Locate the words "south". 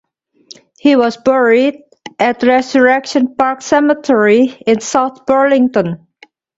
4.79-5.27